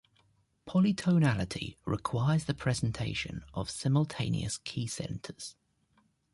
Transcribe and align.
Polytonality 0.67 1.75
requires 1.85 2.45
the 2.45 2.55
presentation 2.55 3.45
of 3.53 3.69
simultaneous 3.69 4.57
key-centers. 4.57 5.55